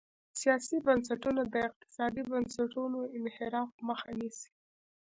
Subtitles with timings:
[0.41, 4.49] سیاسي بنسټونه د اقتصادي بنسټونو انحراف مخه نیسي.